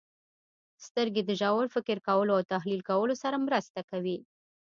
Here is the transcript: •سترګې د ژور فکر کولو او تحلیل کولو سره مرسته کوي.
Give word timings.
•سترګې 0.85 1.21
د 1.25 1.31
ژور 1.41 1.65
فکر 1.75 1.97
کولو 2.07 2.31
او 2.37 2.43
تحلیل 2.53 2.81
کولو 2.89 3.15
سره 3.23 3.43
مرسته 3.47 3.79
کوي. 3.89 4.17